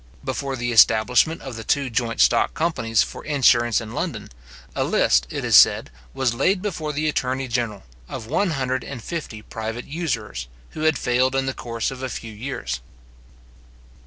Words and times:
Before 0.23 0.55
the 0.55 0.71
establishment 0.71 1.43
of 1.43 1.55
the 1.55 1.63
two 1.63 1.87
joint 1.91 2.21
stock 2.21 2.55
companies 2.55 3.03
for 3.03 3.23
insurance 3.23 3.79
in 3.79 3.93
London, 3.93 4.31
a 4.75 4.83
list, 4.83 5.27
it 5.29 5.45
is 5.45 5.55
said, 5.55 5.91
was 6.15 6.33
laid 6.33 6.59
before 6.59 6.91
the 6.91 7.07
attorney 7.07 7.47
general, 7.47 7.83
of 8.09 8.25
one 8.25 8.49
hundred 8.57 8.83
and 8.83 9.03
fifty 9.03 9.43
private 9.43 9.85
usurers, 9.85 10.47
who 10.71 10.79
had 10.85 10.97
failed 10.97 11.35
in 11.35 11.45
the 11.45 11.53
course 11.53 11.91
of 11.91 12.01
a 12.01 12.09
few 12.09 12.33
years. 12.33 12.79